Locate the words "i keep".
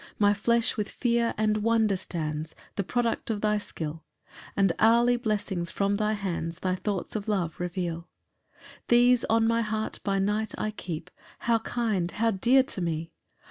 10.57-11.11